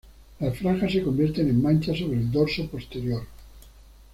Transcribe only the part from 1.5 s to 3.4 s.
manchas sobre el dorso posterior.